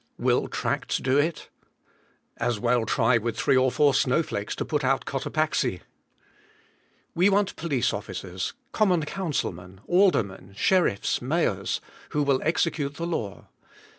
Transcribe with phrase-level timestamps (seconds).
[0.17, 1.49] Will tracts do it?
[2.37, 5.81] As well try with three or four snow flakes to put out Cotapaxi!
[7.13, 11.81] We want police officers, common councilmen, aldermen, sheriffs, mayors,
[12.13, 13.45] who will execute the law.